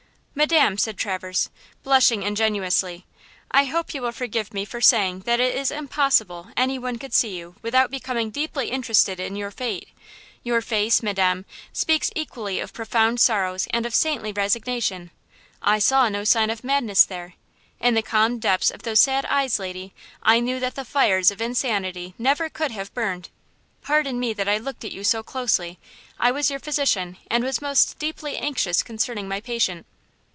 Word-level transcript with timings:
"Madam," 0.33 0.77
said 0.77 0.97
Traverse, 0.97 1.49
blushing 1.83 2.23
ingenuously, 2.23 3.05
"I 3.51 3.65
hope 3.65 3.93
you 3.93 4.01
will 4.01 4.13
forgive 4.13 4.53
me 4.53 4.63
for 4.63 4.81
saying 4.81 5.19
that 5.19 5.41
it 5.41 5.53
is 5.53 5.69
impossible 5.69 6.47
any 6.57 6.79
one 6.79 6.97
could 6.97 7.13
see 7.13 7.37
you 7.37 7.57
without 7.61 7.91
becoming 7.91 8.31
deeply 8.31 8.71
interested 8.71 9.19
in 9.19 9.35
your 9.35 9.51
fate. 9.51 9.89
Your 10.41 10.61
face, 10.61 11.03
Madam, 11.03 11.45
speaks 11.73 12.09
equally 12.15 12.59
of 12.59 12.73
profound 12.73 13.19
sorrows 13.19 13.67
and 13.69 13.85
of 13.85 13.93
saintly 13.93 14.31
resignation. 14.31 15.11
I 15.61 15.77
saw 15.79 16.07
no 16.09 16.23
sign 16.23 16.49
of 16.49 16.63
madness 16.63 17.03
there. 17.03 17.33
In 17.79 17.93
the 17.93 18.01
calm 18.01 18.39
depths 18.39 18.71
of 18.71 18.81
those 18.81 19.01
sad 19.01 19.25
eyes, 19.25 19.59
lady, 19.59 19.93
I 20.23 20.39
knew 20.39 20.59
that 20.61 20.75
the 20.75 20.85
fires 20.85 21.29
of 21.29 21.41
insanity 21.41 22.15
never 22.17 22.49
could 22.49 22.71
have 22.71 22.91
burned. 22.95 23.29
Pardon 23.83 24.19
me 24.19 24.33
that 24.33 24.49
I 24.49 24.57
looked 24.57 24.85
at 24.85 24.93
you 24.93 25.03
so 25.03 25.21
closely; 25.23 25.77
I 26.17 26.31
was 26.31 26.49
your 26.49 26.59
physician, 26.59 27.17
and 27.29 27.43
was 27.43 27.61
most 27.61 27.99
deeply 27.99 28.37
anxious 28.37 28.81
concerning 28.81 29.27
my 29.27 29.39
patient." 29.41 29.85